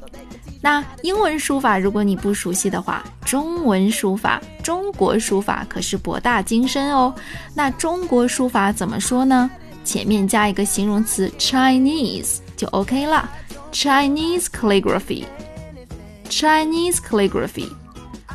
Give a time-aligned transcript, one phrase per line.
[0.59, 7.15] 那英文书法，如果你不熟悉的话，中文书法、中国书法可是博大精深哦。
[7.55, 9.49] 那中国书法怎么说呢？
[9.85, 13.29] 前面加一个形容词 Chinese 就 OK 了
[13.71, 17.69] ，Chinese calligraphy，Chinese calligraphy。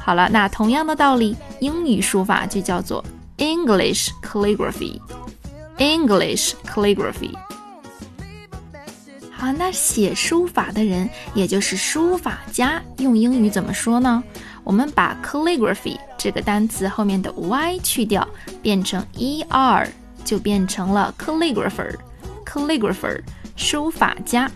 [0.05, 3.03] 好了，那同样的道理，英语书法就叫做
[3.39, 7.35] English calligraphy，English calligraphy。
[9.33, 14.23] 好，那写书法的人，也就是书法家，用英语怎么说呢？
[14.63, 18.29] 我们把 calligraphy 这个单词后面的 y 去掉，
[18.61, 19.89] 变成 er，
[20.23, 23.23] 就变成了 calligrapher，calligrapher，
[23.57, 24.51] 书法家。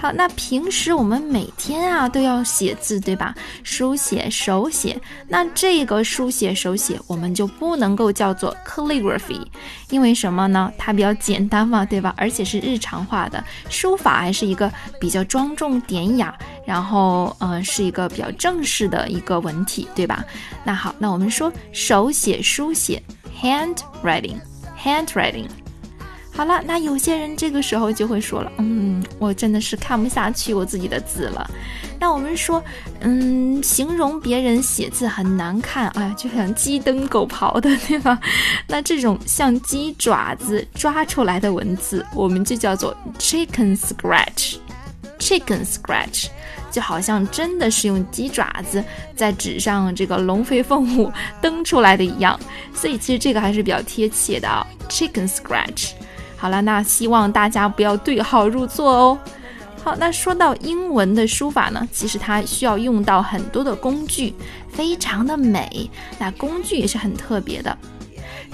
[0.00, 3.34] 好，那平时我们每天啊都要写字，对吧？
[3.62, 4.98] 书写、手写，
[5.28, 9.44] 那这个书写、手写我们就不能够叫做 calligraphy，
[9.90, 10.72] 因为什么呢？
[10.78, 12.14] 它比较简单嘛，对吧？
[12.16, 16.34] 而且是日常化的，书法还是一个比较庄重典雅，
[16.64, 20.24] 然后呃是一个比较正式的一个文体，对吧？
[20.64, 23.02] 那好，那我们说手写、书写
[23.38, 25.59] ，handwriting，handwriting。
[26.32, 31.50] 好了，那有些人这个时候就会说了，嗯，我真的是看不下去我自己的字了。
[31.98, 32.62] 那我们说，
[33.00, 38.18] 嗯，形容别人写字很难看，哎呀，就像鸡蹬狗刨的，对吧？
[38.66, 46.28] 那这种像鸡爪子抓出来的文字，我们就叫做 chicken scratch，chicken scratch，
[46.70, 48.82] 就好像真的是用鸡爪子
[49.14, 52.40] 在纸上这个龙飞凤舞蹬出来的一样。
[52.72, 55.90] 所以其实这个还是比较贴切的啊，chicken scratch。
[56.40, 59.18] 好了，那希望大家不要对号入座哦。
[59.84, 64.34] 好，那说到英文的书法呢，其实它需要用到很多的工具，
[64.70, 65.90] 非常的美。
[66.18, 67.76] 那工具也是很特别的，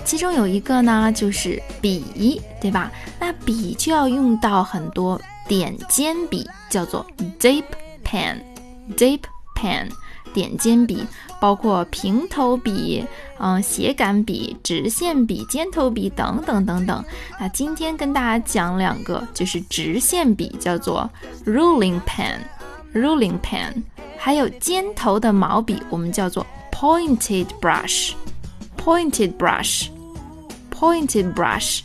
[0.04, 2.91] 其中有一个呢就是笔，对吧？
[3.20, 7.06] 那笔就要用到很多点尖笔，叫做
[7.38, 7.64] dip
[8.04, 9.20] pen，dip
[9.56, 9.88] pen，
[10.36, 11.06] 点尖笔。
[11.38, 13.04] 包括平头笔、
[13.38, 17.04] 嗯斜杆笔、直线笔、尖头笔等等等等。
[17.38, 21.08] 那今天跟大家讲两个，就是直线笔叫做
[21.44, 23.82] ruling pen，ruling pen，
[24.16, 31.80] 还有尖头的毛笔我们叫做 pointed brush，pointed brush，pointed brush，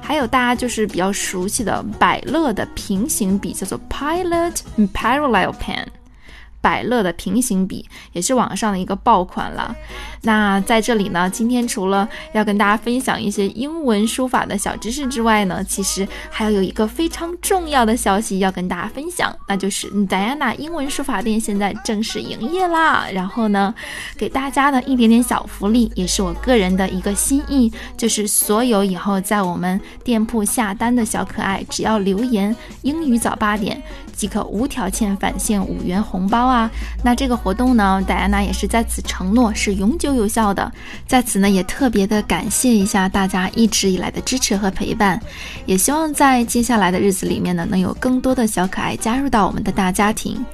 [0.00, 4.60] 还有大家就是比较熟悉的百乐的平行笔叫做 pilot
[4.94, 5.84] parallel pen。
[6.62, 9.76] 百乐的平行笔也是网上的一个爆款了。
[10.22, 23.08] 那在这里呢，今天除了要跟大家分享一些英文书法的小知识之外呢，其实还要有一个非常重要的消息要跟大家分享，那就是戴安娜英文书法店现在正式营业啦。
[23.12, 23.74] 然后呢，
[24.16, 33.82] 给大家的一点点小福利，也是我个人的一个心意，就是所有以后在我们店铺下单的小可爱，只要留言英语早八点，
[34.14, 36.51] 即可无条件返现五元红包。
[36.52, 36.70] 啊
[37.02, 40.12] 那这个活动呢，戴安娜也是在此承诺是永久。
[40.12, 40.70] 有效的，
[41.06, 45.18] 在此呢也特别的感谢一下大家一直以来的支持和陪伴，
[45.64, 50.44] 也希望在接下来的日子里面呢，能有更多的小可爱加入到我们的大家庭。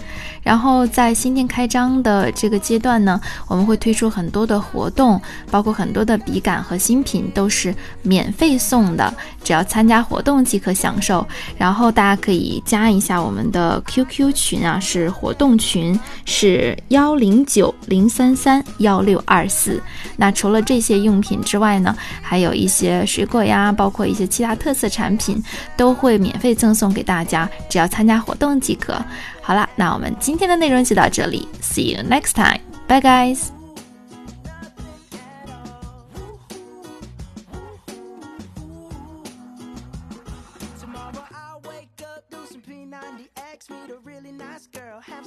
[0.40, 5.20] 然后在新店开张的这个阶段呢，我们会推出很多的活动，
[5.50, 11.26] 包括很多的笔杆和新品都是免费送的，只要参加活动即可享受。
[11.58, 15.87] 然后大家可以加一下我们的 QQ 群啊，是活动群，
[16.24, 19.80] 是幺零九零三三幺六二四。
[20.16, 25.40] 那除了这些用品之外呢，还有一些水果呀，包括一些其他特色产品
[25.76, 28.94] 都会免费赠送给大家，只要参加活动即可。
[29.40, 33.57] 好了，那我们今天的内容就到这里，See you next time，bye guys。